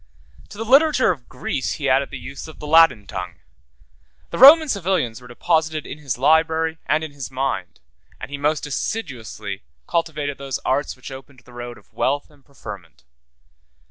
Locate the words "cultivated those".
9.85-10.57